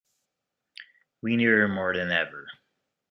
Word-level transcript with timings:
We 1.21 1.35
need 1.35 1.45
her 1.45 1.67
more 1.67 1.93
than 1.95 2.09
ever 2.11 2.47